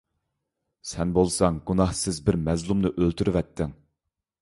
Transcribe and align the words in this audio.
سەن 0.91 1.11
بولساڭ 1.19 1.61
گۇناھسىز 1.69 2.23
بىر 2.31 2.41
مەزلۇمنى 2.49 2.95
ئۆلتۈرۈۋەتتىڭ. 2.97 3.81